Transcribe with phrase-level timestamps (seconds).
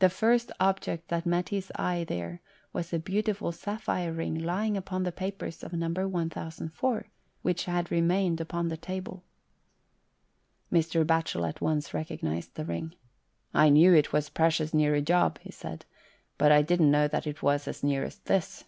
[0.00, 2.42] The first object that met his eye there
[2.74, 5.88] was a beautiful sapphire ring lying upon the papers of No.
[5.88, 7.06] 1004,
[7.40, 9.24] which had remained upon the table.
[10.70, 11.02] Mr.
[11.02, 12.94] Batchel at once recognised the ring.
[13.54, 15.86] "I knew it was precious near a job," he said,"
[16.36, 18.64] but I didn't know that it was as near as this."